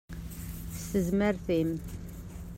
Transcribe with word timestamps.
S 0.77 0.81
tezmert-im! 0.91 1.71